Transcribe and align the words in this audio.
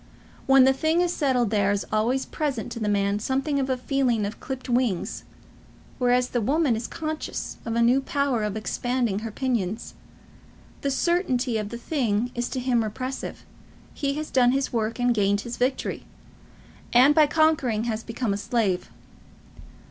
When 0.47 0.63
the 0.63 0.73
thing 0.73 0.99
is 1.01 1.13
settled 1.13 1.51
there 1.51 1.71
is 1.71 1.85
always 1.91 2.25
present 2.25 2.71
to 2.71 2.79
the 2.79 2.89
man 2.89 3.19
something 3.19 3.59
of 3.59 3.69
a 3.69 3.77
feeling 3.77 4.25
of 4.25 4.39
clipped 4.39 4.67
wings; 4.67 5.25
whereas 5.99 6.29
the 6.29 6.41
woman 6.41 6.75
is 6.75 6.87
conscious 6.87 7.57
of 7.65 7.75
a 7.75 7.83
new 7.83 8.01
power 8.01 8.41
of 8.43 8.57
expanding 8.57 9.19
her 9.19 9.29
pinions. 9.29 9.93
The 10.81 10.89
certainty 10.89 11.59
of 11.59 11.69
the 11.69 11.77
thing 11.77 12.31
is 12.33 12.49
to 12.49 12.59
him 12.59 12.83
repressive. 12.83 13.45
He 13.93 14.15
has 14.15 14.31
done 14.31 14.53
his 14.53 14.73
work, 14.73 14.97
and 14.99 15.13
gained 15.13 15.41
his 15.41 15.57
victory, 15.57 16.03
and 16.91 17.13
by 17.13 17.27
conquering 17.27 17.83
has 17.83 18.01
become 18.01 18.33
a 18.33 18.37
slave. 18.37 18.89